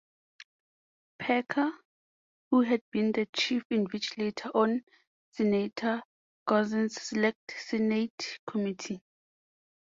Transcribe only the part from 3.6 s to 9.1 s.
investigator on Senator Couzens' Select Senate Committee.